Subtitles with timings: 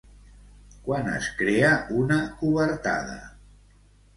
[0.87, 1.69] Quan es crea
[2.05, 3.19] una cobertada?